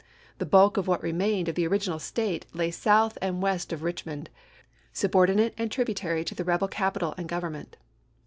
The 0.39 0.47
bulk 0.47 0.77
of 0.77 0.87
what 0.87 1.03
remained 1.03 1.47
of 1.47 1.53
the 1.53 1.67
original 1.67 1.99
State 1.99 2.47
lay 2.55 2.71
south 2.71 3.19
and 3.21 3.39
west 3.39 3.71
of 3.71 3.83
Rich 3.83 4.03
mond, 4.03 4.31
subordinate 4.91 5.53
and 5.59 5.71
tributary 5.71 6.23
to 6.23 6.33
the 6.33 6.43
rebel 6.43 6.67
capital 6.69 7.13
and 7.19 7.29
Government. 7.29 7.77